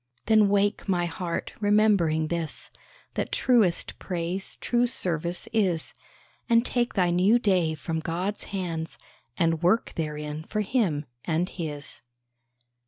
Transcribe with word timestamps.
Then 0.25 0.49
wake, 0.49 0.89
my 0.89 1.05
heart, 1.05 1.53
remembering 1.59 2.29
this, 2.29 2.71
That 3.13 3.31
truest 3.31 3.99
praise 3.99 4.55
true 4.59 4.87
service 4.87 5.47
is, 5.53 5.93
And 6.49 6.65
take 6.65 6.95
thy 6.95 7.11
new 7.11 7.37
day 7.37 7.75
from 7.75 7.99
God's 7.99 8.45
hands. 8.45 8.97
And 9.37 9.61
work 9.61 9.93
therein 9.95 10.41
for 10.41 10.61
him 10.61 11.05
and 11.25 11.47
his. 11.49 12.01